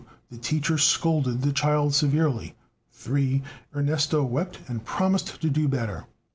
The 0.31 0.39
teacher 0.39 0.79
scolded 0.79 1.43
the 1.43 1.53
child 1.53 1.93
severely; 1.93 2.55
3. 2.91 3.43
Ernesto 3.75 4.23
wept 4.23 4.57
and 4.67 4.83
promised 4.83 5.39
to 5.39 5.47
do 5.47 5.67
better. 5.67 6.07